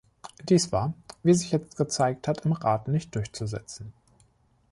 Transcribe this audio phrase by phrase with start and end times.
[0.49, 3.93] Dies war, wie sich jetzt gezeigt hat, im Rat nicht durchzusetzen.